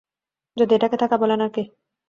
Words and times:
যদি 0.57 0.71
এটাকে 0.75 0.97
থাকা 0.97 1.15
বলেন 1.17 1.39
আরকি। 1.41 1.63